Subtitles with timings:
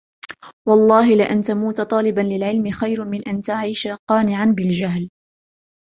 [0.67, 5.09] وَاَللَّهِ لَأَنْ تَمُوتَ طَالِبًا لِلْعِلْمِ خَيْرٌ مِنْ أَنْ تَعِيشَ قَانِعًا بِالْجَهْلِ